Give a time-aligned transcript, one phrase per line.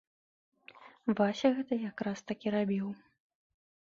[1.19, 2.87] Вася гэта як раз такі рабіў.